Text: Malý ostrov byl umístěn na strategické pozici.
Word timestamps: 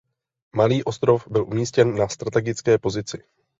Malý 0.55 0.83
ostrov 0.83 1.27
byl 1.27 1.43
umístěn 1.45 1.95
na 1.95 2.07
strategické 2.07 2.77
pozici. 2.77 3.23